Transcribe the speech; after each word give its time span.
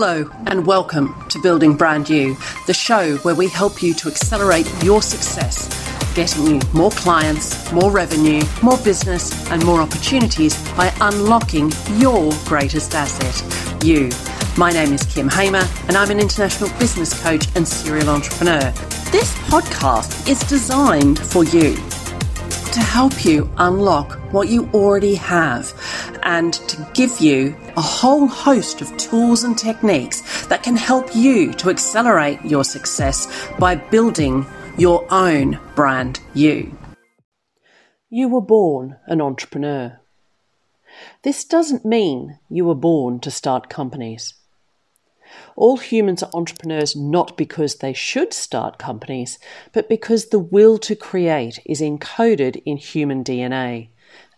Hello, 0.00 0.30
and 0.46 0.64
welcome 0.64 1.12
to 1.28 1.42
Building 1.42 1.74
Brand 1.74 2.08
You, 2.08 2.36
the 2.68 2.72
show 2.72 3.16
where 3.16 3.34
we 3.34 3.48
help 3.48 3.82
you 3.82 3.92
to 3.94 4.06
accelerate 4.06 4.72
your 4.84 5.02
success, 5.02 5.66
getting 6.14 6.46
you 6.46 6.60
more 6.72 6.92
clients, 6.92 7.72
more 7.72 7.90
revenue, 7.90 8.40
more 8.62 8.78
business, 8.84 9.32
and 9.50 9.66
more 9.66 9.80
opportunities 9.80 10.56
by 10.76 10.94
unlocking 11.00 11.72
your 11.96 12.30
greatest 12.44 12.94
asset, 12.94 13.84
you. 13.84 14.08
My 14.56 14.70
name 14.70 14.92
is 14.92 15.02
Kym 15.02 15.32
Hamer, 15.32 15.66
and 15.88 15.96
I'm 15.96 16.12
an 16.12 16.20
international 16.20 16.70
business 16.78 17.20
coach 17.20 17.48
and 17.56 17.66
serial 17.66 18.08
entrepreneur. 18.08 18.70
This 19.10 19.34
podcast 19.50 20.28
is 20.28 20.38
designed 20.48 21.18
for 21.18 21.42
you 21.42 21.74
to 21.74 22.80
help 22.80 23.24
you 23.24 23.50
unlock 23.56 24.12
what 24.32 24.46
you 24.46 24.70
already 24.72 25.16
have 25.16 25.72
and 26.28 26.52
to 26.52 26.86
give 26.92 27.20
you 27.20 27.56
a 27.78 27.80
whole 27.80 28.26
host 28.26 28.82
of 28.82 28.94
tools 28.98 29.44
and 29.44 29.56
techniques 29.56 30.46
that 30.48 30.62
can 30.62 30.76
help 30.76 31.16
you 31.16 31.54
to 31.54 31.70
accelerate 31.70 32.38
your 32.44 32.64
success 32.64 33.48
by 33.58 33.74
building 33.74 34.44
your 34.76 35.06
own 35.10 35.58
brand 35.74 36.20
you. 36.34 36.76
You 38.10 38.28
were 38.28 38.42
born 38.42 38.98
an 39.06 39.22
entrepreneur. 39.22 40.00
This 41.22 41.46
doesn't 41.46 41.86
mean 41.86 42.38
you 42.50 42.66
were 42.66 42.74
born 42.74 43.20
to 43.20 43.30
start 43.30 43.70
companies. 43.70 44.34
All 45.56 45.78
humans 45.78 46.22
are 46.22 46.30
entrepreneurs 46.34 46.94
not 46.94 47.38
because 47.38 47.76
they 47.76 47.94
should 47.94 48.34
start 48.34 48.78
companies, 48.78 49.38
but 49.72 49.88
because 49.88 50.26
the 50.26 50.38
will 50.38 50.76
to 50.80 50.94
create 50.94 51.58
is 51.64 51.80
encoded 51.80 52.62
in 52.66 52.76
human 52.76 53.24
DNA, 53.24 53.88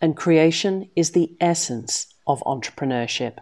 and 0.00 0.16
creation 0.16 0.88
is 0.94 1.10
the 1.10 1.36
essence 1.40 2.06
of 2.26 2.40
entrepreneurship. 2.46 3.38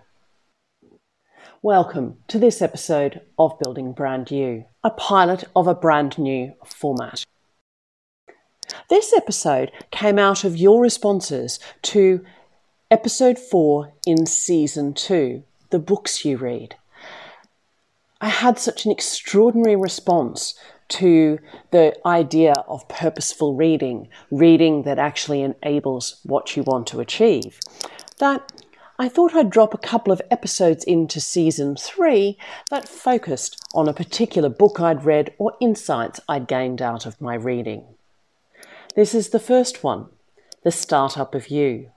Welcome 1.63 2.19
to 2.29 2.39
this 2.39 2.63
episode 2.63 3.21
of 3.39 3.59
Building 3.59 3.93
Brand 3.93 4.31
You, 4.31 4.65
a 4.83 4.91
pilot 4.91 5.45
of 5.55 5.67
a 5.67 5.75
brand 5.75 6.17
new 6.19 6.55
format. 6.65 7.25
This 8.89 9.13
episode 9.15 9.71
came 9.91 10.19
out 10.19 10.45
of 10.45 10.57
your 10.57 10.81
responses 10.81 11.59
to 11.83 12.25
episode 12.91 13.39
4 13.39 13.93
in 14.07 14.27
season 14.27 14.95
2, 14.95 15.43
The 15.71 15.79
Books 15.79 16.25
You 16.25 16.37
Read. 16.37 16.77
I 18.21 18.29
had 18.29 18.59
such 18.59 18.87
an 18.87 18.91
extraordinary 18.91 19.77
response 19.77 20.59
to 20.89 21.39
the 21.71 21.97
idea 22.07 22.53
of 22.69 22.89
purposeful 22.89 23.55
reading, 23.55 24.09
reading 24.31 24.83
that 24.83 24.99
actually 24.99 25.43
enables 25.43 26.21
what 26.25 26.57
you 26.57 26.63
want 26.63 26.87
to 26.89 27.01
achieve, 27.01 27.59
that 28.19 28.53
I 28.99 29.11
thought 29.11 29.35
I'd 29.35 29.51
drop 29.51 29.75
a 29.75 29.79
couple 29.79 30.13
of 30.13 30.23
episodes 30.31 30.83
into 30.85 31.21
season 31.21 31.77
three 31.77 32.39
that 32.71 32.89
focused 32.89 33.61
on 33.75 33.89
a 33.89 33.93
particular 33.93 34.49
book 34.49 34.81
I'd 34.81 35.05
read 35.05 35.35
or 35.37 35.53
insights 35.61 36.21
I'd 36.29 36.49
gained 36.49 36.81
out 36.81 37.05
of 37.05 37.21
my 37.21 37.35
reading. 37.35 37.85
This 38.95 39.15
is 39.15 39.29
the 39.29 39.39
first 39.39 39.85
one, 39.85 40.07
The 40.63 40.71
Startup 40.71 41.35
of 41.35 41.51
You. 41.51 41.91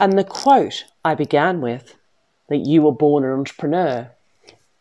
And 0.00 0.18
the 0.18 0.24
quote 0.24 0.84
I 1.04 1.14
began 1.14 1.60
with, 1.60 1.94
that 2.48 2.66
you 2.66 2.82
were 2.82 2.92
born 2.92 3.24
an 3.24 3.30
entrepreneur, 3.30 4.10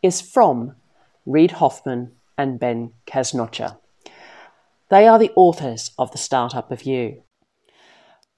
is 0.02 0.22
from 0.22 0.76
Reid 1.28 1.52
Hoffman 1.52 2.12
and 2.38 2.60
Ben 2.60 2.94
Casnocha. 3.06 3.78
They 4.90 5.08
are 5.08 5.18
the 5.18 5.32
authors 5.36 5.92
of 5.98 6.12
The 6.12 6.18
Startup 6.18 6.72
of 6.72 6.84
You. 6.84 7.24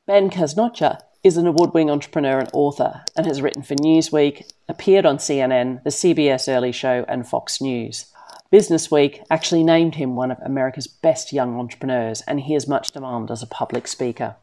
Ben 0.06 0.30
Casnocha 0.30 1.02
is 1.24 1.36
an 1.36 1.48
award 1.48 1.74
winning 1.74 1.90
entrepreneur 1.90 2.40
and 2.40 2.50
author 2.54 3.04
and 3.16 3.26
has 3.26 3.42
written 3.42 3.64
for 3.64 3.76
Newsweek, 3.76 4.50
appeared 4.70 5.06
on 5.06 5.18
CNN, 5.18 5.84
the 5.84 5.90
CBS 5.90 6.48
Early 6.48 6.72
Show, 6.72 7.06
and 7.08 7.28
Fox 7.28 7.60
News. 7.60 8.06
Business 8.50 8.90
Week 8.90 9.22
actually 9.30 9.64
named 9.64 9.96
him 9.96 10.16
one 10.16 10.32
of 10.32 10.40
America's 10.42 10.88
best 10.88 11.34
young 11.34 11.60
entrepreneurs, 11.60 12.22
and 12.22 12.40
he 12.40 12.54
has 12.54 12.68
much 12.68 12.92
demand 12.92 13.30
as 13.30 13.44
a 13.44 13.48
public 13.48 13.88
speaker. 13.88 14.38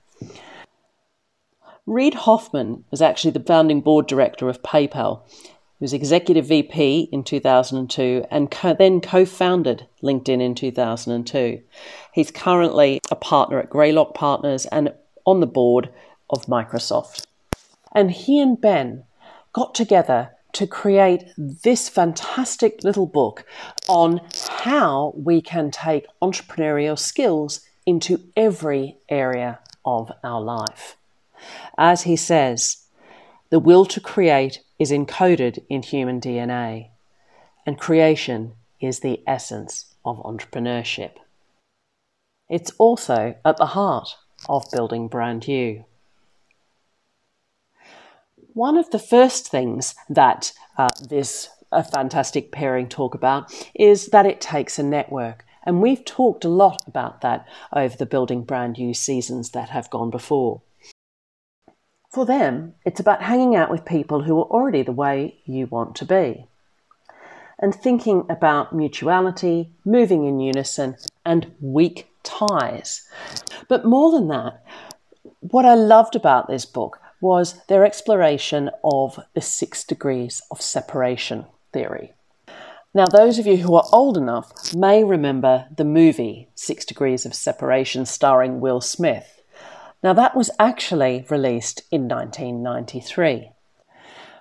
Reid 1.86 2.14
Hoffman 2.14 2.84
was 2.90 3.00
actually 3.00 3.30
the 3.30 3.40
founding 3.40 3.80
board 3.80 4.06
director 4.06 4.48
of 4.48 4.62
PayPal 4.62 5.22
he 5.78 5.84
was 5.84 5.92
executive 5.92 6.46
VP 6.46 7.08
in 7.10 7.24
2002 7.24 8.24
and 8.30 8.50
co- 8.50 8.74
then 8.74 9.00
co 9.00 9.24
founded 9.24 9.86
LinkedIn 10.02 10.40
in 10.40 10.54
2002. 10.54 11.60
He's 12.12 12.30
currently 12.30 13.00
a 13.10 13.16
partner 13.16 13.58
at 13.58 13.70
Greylock 13.70 14.14
Partners 14.14 14.66
and 14.66 14.92
on 15.26 15.40
the 15.40 15.46
board 15.46 15.90
of 16.30 16.46
Microsoft. 16.46 17.26
And 17.92 18.12
he 18.12 18.40
and 18.40 18.60
Ben 18.60 19.04
got 19.52 19.74
together 19.74 20.30
to 20.52 20.66
create 20.66 21.24
this 21.36 21.88
fantastic 21.88 22.84
little 22.84 23.06
book 23.06 23.44
on 23.88 24.20
how 24.60 25.12
we 25.16 25.40
can 25.42 25.70
take 25.70 26.06
entrepreneurial 26.22 26.98
skills 26.98 27.60
into 27.84 28.20
every 28.36 28.96
area 29.08 29.58
of 29.84 30.12
our 30.22 30.40
life. 30.40 30.96
As 31.76 32.02
he 32.02 32.16
says, 32.16 32.83
the 33.50 33.60
will 33.60 33.84
to 33.86 34.00
create 34.00 34.60
is 34.78 34.90
encoded 34.90 35.64
in 35.68 35.82
human 35.82 36.20
DNA, 36.20 36.90
and 37.66 37.78
creation 37.78 38.52
is 38.80 39.00
the 39.00 39.22
essence 39.26 39.94
of 40.04 40.22
entrepreneurship. 40.22 41.12
It's 42.48 42.72
also 42.78 43.36
at 43.44 43.56
the 43.56 43.66
heart 43.66 44.16
of 44.48 44.70
building 44.70 45.08
brand 45.08 45.48
you. 45.48 45.84
One 48.52 48.76
of 48.76 48.90
the 48.90 48.98
first 48.98 49.48
things 49.48 49.94
that 50.08 50.52
uh, 50.76 50.90
this 51.08 51.48
a 51.74 51.82
fantastic 51.82 52.52
pairing 52.52 52.88
talk 52.88 53.14
about 53.14 53.52
is 53.74 54.06
that 54.06 54.26
it 54.26 54.40
takes 54.40 54.78
a 54.78 54.82
network. 54.82 55.44
And 55.66 55.82
we've 55.82 56.04
talked 56.04 56.44
a 56.44 56.48
lot 56.48 56.82
about 56.86 57.20
that 57.22 57.46
over 57.72 57.96
the 57.96 58.06
Building 58.06 58.44
Brand 58.44 58.78
You 58.78 58.94
seasons 58.94 59.50
that 59.50 59.70
have 59.70 59.90
gone 59.90 60.10
before. 60.10 60.60
For 62.14 62.24
them, 62.24 62.74
it's 62.84 63.00
about 63.00 63.22
hanging 63.22 63.56
out 63.56 63.72
with 63.72 63.84
people 63.84 64.22
who 64.22 64.38
are 64.38 64.44
already 64.44 64.84
the 64.84 64.92
way 64.92 65.40
you 65.44 65.66
want 65.66 65.96
to 65.96 66.04
be. 66.04 66.46
And 67.58 67.74
thinking 67.74 68.24
about 68.30 68.72
mutuality, 68.72 69.72
moving 69.84 70.24
in 70.24 70.38
unison, 70.38 70.96
and 71.26 71.52
weak 71.60 72.08
ties. 72.22 73.08
But 73.68 73.84
more 73.84 74.12
than 74.12 74.28
that, 74.28 74.62
what 75.40 75.64
I 75.64 75.74
loved 75.74 76.14
about 76.14 76.46
this 76.46 76.64
book 76.64 77.00
was 77.20 77.60
their 77.66 77.84
exploration 77.84 78.70
of 78.84 79.18
the 79.34 79.40
six 79.40 79.82
degrees 79.82 80.40
of 80.52 80.62
separation 80.62 81.46
theory. 81.72 82.12
Now, 82.94 83.06
those 83.06 83.40
of 83.40 83.46
you 83.48 83.56
who 83.56 83.74
are 83.74 83.88
old 83.92 84.16
enough 84.16 84.72
may 84.72 85.02
remember 85.02 85.66
the 85.76 85.84
movie 85.84 86.48
Six 86.54 86.84
Degrees 86.84 87.26
of 87.26 87.34
Separation 87.34 88.06
starring 88.06 88.60
Will 88.60 88.80
Smith. 88.80 89.33
Now, 90.04 90.12
that 90.12 90.36
was 90.36 90.50
actually 90.58 91.24
released 91.30 91.80
in 91.90 92.06
1993. 92.08 93.52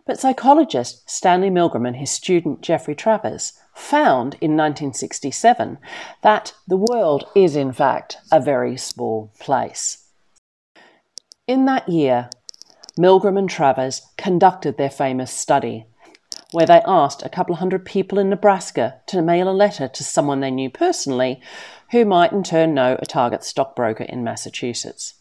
But 0.06 0.20
psychologist 0.20 1.10
Stanley 1.10 1.50
Milgram 1.50 1.88
and 1.88 1.96
his 1.96 2.12
student 2.12 2.60
Jeffrey 2.60 2.96
Travers 2.96 3.54
found 3.74 4.34
in 4.42 4.58
1967 4.58 5.78
that 6.22 6.54
the 6.68 6.76
world 6.76 7.30
is, 7.34 7.56
in 7.56 7.72
fact, 7.72 8.18
a 8.30 8.42
very 8.42 8.76
small 8.76 9.32
place. 9.40 10.10
In 11.48 11.64
that 11.64 11.88
year, 11.88 12.30
Milgram 13.00 13.40
and 13.40 13.50
Travers 13.50 14.02
conducted 14.18 14.76
their 14.76 14.90
famous 14.90 15.32
study, 15.32 15.86
where 16.52 16.66
they 16.66 16.82
asked 16.86 17.24
a 17.24 17.30
couple 17.30 17.54
of 17.54 17.60
hundred 17.60 17.86
people 17.86 18.20
in 18.20 18.30
Nebraska 18.30 19.00
to 19.08 19.22
mail 19.22 19.48
a 19.48 19.52
letter 19.56 19.88
to 19.88 20.04
someone 20.04 20.42
they 20.42 20.52
knew 20.52 20.70
personally 20.70 21.42
who 21.92 22.04
might 22.04 22.34
in 22.34 22.44
turn 22.44 22.74
know 22.74 22.98
a 23.00 23.06
target 23.06 23.46
stockbroker 23.46 24.04
in 24.04 24.26
Massachusetts. 24.26 25.14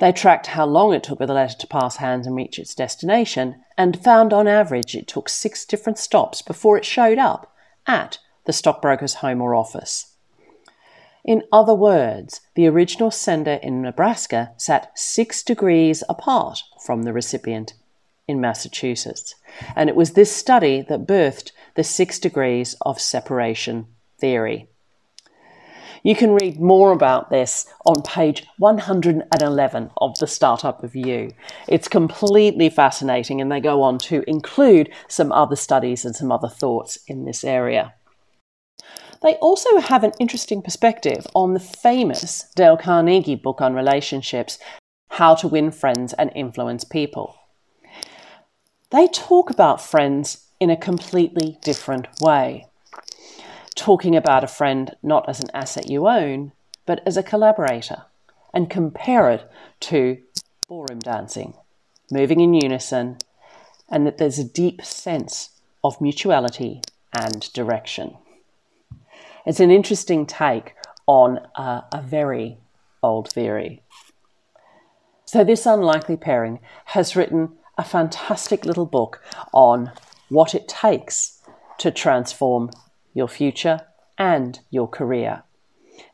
They 0.00 0.12
tracked 0.12 0.48
how 0.48 0.64
long 0.64 0.94
it 0.94 1.02
took 1.02 1.18
for 1.18 1.26
the 1.26 1.34
letter 1.34 1.58
to 1.58 1.66
pass 1.66 1.96
hands 1.96 2.26
and 2.26 2.34
reach 2.34 2.58
its 2.58 2.74
destination, 2.74 3.62
and 3.76 4.02
found 4.02 4.32
on 4.32 4.48
average 4.48 4.96
it 4.96 5.06
took 5.06 5.28
six 5.28 5.66
different 5.66 5.98
stops 5.98 6.40
before 6.40 6.78
it 6.78 6.86
showed 6.86 7.18
up 7.18 7.54
at 7.86 8.18
the 8.46 8.52
stockbroker's 8.52 9.14
home 9.14 9.42
or 9.42 9.54
office. 9.54 10.14
In 11.22 11.42
other 11.52 11.74
words, 11.74 12.40
the 12.54 12.66
original 12.66 13.10
sender 13.10 13.60
in 13.62 13.82
Nebraska 13.82 14.52
sat 14.56 14.90
six 14.98 15.42
degrees 15.42 16.02
apart 16.08 16.62
from 16.82 17.02
the 17.02 17.12
recipient 17.12 17.74
in 18.26 18.40
Massachusetts. 18.40 19.34
And 19.76 19.90
it 19.90 19.96
was 19.96 20.12
this 20.12 20.34
study 20.34 20.80
that 20.88 21.06
birthed 21.06 21.52
the 21.74 21.84
six 21.84 22.18
degrees 22.18 22.74
of 22.80 22.98
separation 22.98 23.86
theory. 24.18 24.70
You 26.02 26.14
can 26.14 26.34
read 26.34 26.58
more 26.58 26.92
about 26.92 27.28
this 27.28 27.66
on 27.84 28.02
page 28.02 28.46
111 28.58 29.90
of 29.98 30.18
The 30.18 30.26
Startup 30.26 30.82
of 30.82 30.96
You. 30.96 31.30
It's 31.68 31.88
completely 31.88 32.70
fascinating, 32.70 33.40
and 33.40 33.52
they 33.52 33.60
go 33.60 33.82
on 33.82 33.98
to 33.98 34.24
include 34.26 34.90
some 35.08 35.30
other 35.32 35.56
studies 35.56 36.04
and 36.04 36.16
some 36.16 36.32
other 36.32 36.48
thoughts 36.48 36.98
in 37.06 37.24
this 37.24 37.44
area. 37.44 37.94
They 39.22 39.34
also 39.34 39.78
have 39.78 40.02
an 40.02 40.12
interesting 40.18 40.62
perspective 40.62 41.26
on 41.34 41.52
the 41.52 41.60
famous 41.60 42.46
Dale 42.56 42.78
Carnegie 42.78 43.34
book 43.34 43.60
on 43.60 43.74
relationships, 43.74 44.58
How 45.10 45.34
to 45.34 45.48
Win 45.48 45.70
Friends 45.70 46.14
and 46.14 46.32
Influence 46.34 46.84
People. 46.84 47.36
They 48.90 49.06
talk 49.06 49.50
about 49.50 49.82
friends 49.82 50.46
in 50.58 50.70
a 50.70 50.76
completely 50.76 51.58
different 51.62 52.08
way. 52.20 52.69
Talking 53.80 54.14
about 54.14 54.44
a 54.44 54.46
friend 54.46 54.94
not 55.02 55.26
as 55.26 55.40
an 55.40 55.48
asset 55.54 55.88
you 55.88 56.06
own, 56.06 56.52
but 56.84 57.00
as 57.06 57.16
a 57.16 57.22
collaborator, 57.22 58.02
and 58.52 58.68
compare 58.68 59.30
it 59.30 59.50
to 59.80 60.18
ballroom 60.68 60.98
dancing, 60.98 61.54
moving 62.10 62.40
in 62.40 62.52
unison, 62.52 63.16
and 63.88 64.06
that 64.06 64.18
there's 64.18 64.38
a 64.38 64.44
deep 64.44 64.84
sense 64.84 65.58
of 65.82 65.98
mutuality 65.98 66.82
and 67.18 67.50
direction. 67.54 68.18
It's 69.46 69.60
an 69.60 69.70
interesting 69.70 70.26
take 70.26 70.74
on 71.06 71.38
a, 71.56 71.84
a 71.90 72.02
very 72.02 72.58
old 73.02 73.32
theory. 73.32 73.82
So, 75.24 75.42
this 75.42 75.64
unlikely 75.64 76.18
pairing 76.18 76.60
has 76.84 77.16
written 77.16 77.56
a 77.78 77.84
fantastic 77.84 78.66
little 78.66 78.84
book 78.84 79.22
on 79.54 79.92
what 80.28 80.54
it 80.54 80.68
takes 80.68 81.40
to 81.78 81.90
transform 81.90 82.68
your 83.14 83.28
future 83.28 83.80
and 84.18 84.60
your 84.70 84.88
career. 84.88 85.42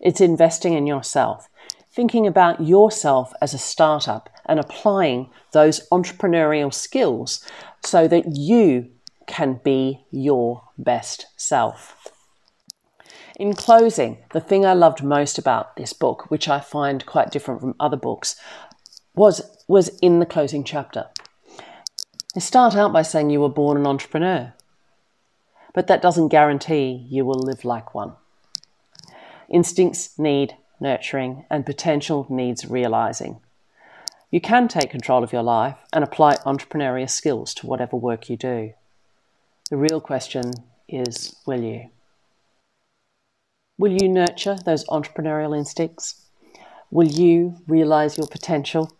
It's 0.01 0.21
investing 0.21 0.75
in 0.75 0.87
yourself, 0.87 1.49
thinking 1.91 2.27
about 2.27 2.67
yourself 2.67 3.33
as 3.41 3.55
a 3.55 3.59
startup 3.59 4.29
and 4.47 4.61
applying 4.61 5.31
those 5.53 5.89
entrepreneurial 5.91 6.73
skills 6.73 7.45
so 7.85 8.07
that 8.09 8.37
you 8.37 8.91
can 9.27 9.61
be 9.65 10.05
your 10.11 10.63
best 10.79 11.27
self. 11.37 12.13
In 13.39 13.53
closing, 13.53 14.19
the 14.33 14.41
thing 14.41 14.65
I 14.65 14.73
loved 14.73 15.03
most 15.03 15.37
about 15.37 15.77
this 15.77 15.93
book, 15.93 16.31
which 16.31 16.49
I 16.49 16.61
find 16.61 17.05
quite 17.05 17.31
different 17.31 17.61
from 17.61 17.75
other 17.79 17.97
books, 17.97 18.37
was, 19.15 19.43
was 19.69 19.89
in 20.01 20.21
the 20.21 20.27
closing 20.27 20.65
chapter. 20.65 21.07
They 22.35 22.41
start 22.41 22.75
out 22.77 22.93
by 22.93 23.03
saying 23.03 23.31
you 23.31 23.41
were 23.41 23.49
born 23.49 23.77
an 23.77 23.87
entrepreneur, 23.87 24.55
but 25.76 25.87
that 25.87 26.02
doesn't 26.02 26.28
guarantee 26.28 27.06
you 27.08 27.25
will 27.25 27.38
live 27.38 27.64
like 27.64 27.94
one. 27.94 28.14
Instincts 29.49 30.19
need 30.19 30.56
nurturing, 30.81 31.44
and 31.50 31.64
potential 31.64 32.26
needs 32.28 32.67
realizing. 32.67 33.40
You 34.31 34.40
can 34.40 34.69
take 34.69 34.90
control 34.90 35.23
of 35.23 35.32
your 35.32 35.43
life 35.43 35.76
and 35.93 36.02
apply 36.02 36.37
entrepreneurial 36.37 37.08
skills 37.08 37.55
to 37.55 37.67
whatever 37.67 37.96
work 37.96 38.28
you 38.28 38.37
do. 38.37 38.73
The 39.70 39.76
real 39.76 40.00
question 40.00 40.52
is 40.88 41.37
will 41.46 41.62
you? 41.62 41.90
Will 43.78 43.93
you 43.93 44.08
nurture 44.08 44.56
those 44.64 44.87
entrepreneurial 44.87 45.56
instincts? 45.56 46.23
Will 46.90 47.08
you 47.08 47.56
realize 47.67 48.17
your 48.17 48.26
potential? 48.26 48.93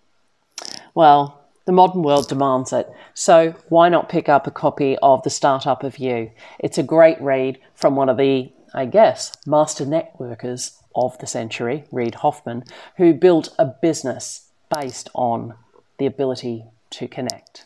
Well, 0.95 1.46
the 1.67 1.73
modern 1.73 2.03
world 2.03 2.29
demands 2.29 2.73
it, 2.73 2.89
so 3.13 3.55
why 3.69 3.89
not 3.89 4.09
pick 4.09 4.29
up 4.29 4.47
a 4.47 4.53
copy 4.53 4.97
of 5.03 5.23
The 5.23 5.31
Startup 5.31 5.83
of 5.83 5.99
You? 5.99 6.31
It's 6.59 6.79
a 6.79 6.83
great 6.83 7.21
read 7.21 7.59
from 7.75 7.97
one 7.97 8.09
of 8.09 8.17
the, 8.17 8.53
I 8.73 8.87
guess, 8.87 9.33
master 9.47 9.85
networkers 9.85 10.77
of 10.95 11.19
the 11.19 11.27
century, 11.27 11.85
Reid 11.91 12.17
Hoffman, 12.17 12.65
who 12.97 13.13
built 13.13 13.55
a 13.59 13.67
business 13.67 14.49
based 14.75 15.11
on 15.15 15.55
the 15.99 16.07
ability 16.07 16.65
to 16.91 17.09
connect. 17.09 17.65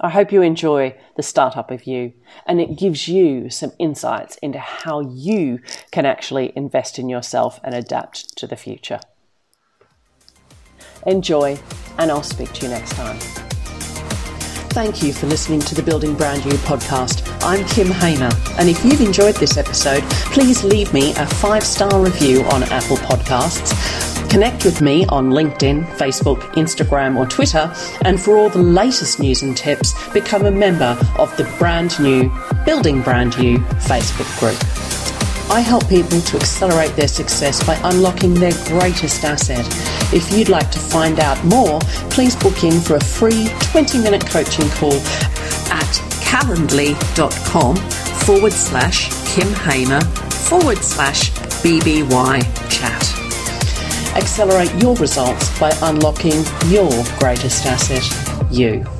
I 0.00 0.10
hope 0.10 0.30
you 0.30 0.42
enjoy 0.42 0.94
the 1.16 1.22
startup 1.22 1.70
of 1.70 1.86
you 1.86 2.12
and 2.44 2.60
it 2.60 2.76
gives 2.76 3.08
you 3.08 3.48
some 3.48 3.72
insights 3.78 4.36
into 4.38 4.58
how 4.58 5.00
you 5.00 5.60
can 5.90 6.04
actually 6.04 6.52
invest 6.54 6.98
in 6.98 7.08
yourself 7.08 7.58
and 7.64 7.74
adapt 7.74 8.36
to 8.36 8.46
the 8.46 8.56
future. 8.56 9.00
Enjoy, 11.06 11.58
and 11.98 12.10
I'll 12.10 12.22
speak 12.22 12.52
to 12.54 12.66
you 12.66 12.68
next 12.70 12.92
time. 12.92 13.18
Thank 14.70 15.02
you 15.02 15.14
for 15.14 15.26
listening 15.26 15.60
to 15.60 15.74
the 15.74 15.82
Building 15.82 16.14
Brand 16.14 16.44
You 16.44 16.52
podcast. 16.52 17.26
I'm 17.42 17.60
Kym 17.64 17.90
Hamer, 17.92 18.30
and 18.58 18.68
if 18.68 18.84
you've 18.84 19.00
enjoyed 19.00 19.34
this 19.36 19.56
episode, 19.56 20.02
please 20.32 20.62
leave 20.64 20.92
me 20.92 21.12
a 21.12 21.26
five 21.26 21.62
star 21.62 21.98
review 21.98 22.42
on 22.44 22.62
Apple 22.64 22.98
Podcasts. 22.98 23.72
Connect 24.28 24.66
with 24.66 24.82
me 24.82 25.06
on 25.06 25.30
LinkedIn, 25.30 25.86
Facebook, 25.96 26.40
Instagram, 26.56 27.16
or 27.16 27.24
Twitter, 27.24 27.72
and 28.04 28.20
for 28.20 28.36
all 28.36 28.50
the 28.50 28.62
latest 28.62 29.18
news 29.18 29.40
and 29.40 29.56
tips, 29.56 29.94
become 30.12 30.44
a 30.44 30.50
member 30.50 30.98
of 31.18 31.34
the 31.38 31.44
brand 31.58 31.98
new 31.98 32.30
Building 32.66 33.00
Brand 33.00 33.34
You 33.36 33.58
Facebook 33.88 34.28
group. 34.38 34.60
I 35.50 35.60
help 35.60 35.88
people 35.88 36.20
to 36.20 36.36
accelerate 36.36 36.94
their 36.96 37.08
success 37.08 37.64
by 37.64 37.80
unlocking 37.84 38.34
their 38.34 38.52
greatest 38.66 39.24
asset. 39.24 39.64
If 40.12 40.32
you'd 40.32 40.48
like 40.48 40.70
to 40.70 40.78
find 40.78 41.18
out 41.18 41.42
more, 41.44 41.80
please 42.10 42.36
book 42.36 42.62
in 42.64 42.80
for 42.80 42.96
a 42.96 43.04
free 43.04 43.48
20 43.72 43.98
minute 43.98 44.24
coaching 44.26 44.68
call 44.70 44.94
at 45.72 45.92
calendly.com 46.22 47.76
forward 47.76 48.52
slash 48.52 49.10
Kym 49.34 49.52
Hamer 49.64 50.00
forward 50.48 50.78
slash 50.78 51.30
BBY 51.62 52.42
chat. 52.70 53.16
Accelerate 54.16 54.72
your 54.80 54.94
results 54.96 55.58
by 55.58 55.72
unlocking 55.82 56.44
your 56.66 56.90
greatest 57.18 57.66
asset, 57.66 58.52
you. 58.52 58.95